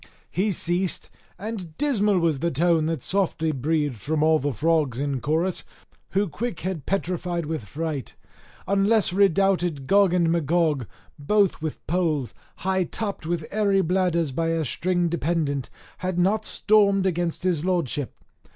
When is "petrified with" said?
6.87-7.65